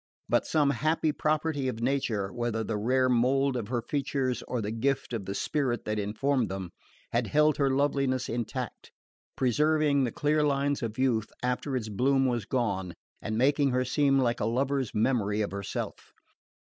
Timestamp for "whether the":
2.33-2.75